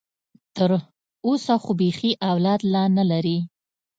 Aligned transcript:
تر 0.55 0.71
اوسه 1.25 1.55
خو 1.63 1.71
بيخي 1.79 2.11
اولاد 2.31 2.61
لا 2.73 2.83
نه 2.97 3.03
لري. 3.11 3.37